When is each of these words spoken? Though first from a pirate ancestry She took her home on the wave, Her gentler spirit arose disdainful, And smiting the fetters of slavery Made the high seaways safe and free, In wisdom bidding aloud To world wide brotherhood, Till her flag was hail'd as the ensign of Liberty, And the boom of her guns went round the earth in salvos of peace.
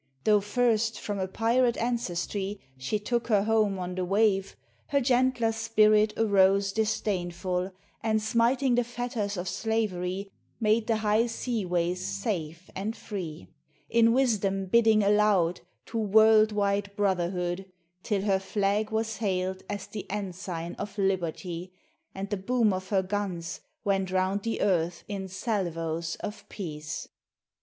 Though 0.23 0.41
first 0.41 0.99
from 0.99 1.19
a 1.19 1.27
pirate 1.27 1.77
ancestry 1.77 2.59
She 2.75 2.97
took 2.97 3.27
her 3.27 3.43
home 3.43 3.77
on 3.77 3.93
the 3.93 4.03
wave, 4.03 4.55
Her 4.87 4.99
gentler 4.99 5.51
spirit 5.51 6.11
arose 6.17 6.71
disdainful, 6.73 7.71
And 8.01 8.19
smiting 8.19 8.73
the 8.73 8.83
fetters 8.83 9.37
of 9.37 9.47
slavery 9.47 10.31
Made 10.59 10.87
the 10.87 10.95
high 10.95 11.25
seaways 11.25 11.97
safe 11.97 12.71
and 12.75 12.97
free, 12.97 13.47
In 13.91 14.11
wisdom 14.11 14.65
bidding 14.65 15.03
aloud 15.03 15.61
To 15.85 15.99
world 15.99 16.51
wide 16.51 16.89
brotherhood, 16.95 17.71
Till 18.01 18.23
her 18.23 18.39
flag 18.39 18.89
was 18.89 19.17
hail'd 19.17 19.61
as 19.69 19.85
the 19.85 20.09
ensign 20.09 20.73
of 20.79 20.97
Liberty, 20.97 21.73
And 22.15 22.27
the 22.31 22.37
boom 22.37 22.73
of 22.73 22.89
her 22.89 23.03
guns 23.03 23.61
went 23.83 24.09
round 24.09 24.41
the 24.41 24.61
earth 24.61 25.03
in 25.07 25.27
salvos 25.27 26.15
of 26.21 26.49
peace. 26.49 27.07